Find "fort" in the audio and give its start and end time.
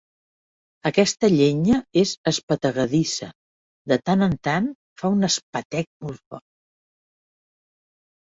6.23-6.47